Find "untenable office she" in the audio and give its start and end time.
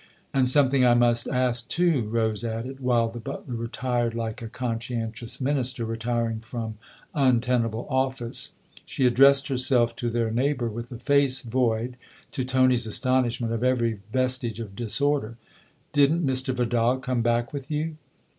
7.13-9.05